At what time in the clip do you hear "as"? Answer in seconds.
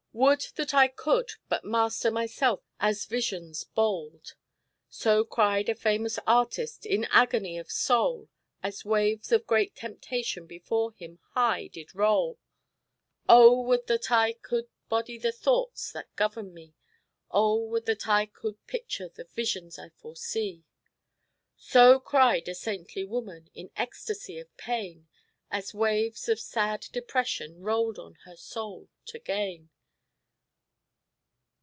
2.81-3.05, 8.61-8.83, 25.49-25.73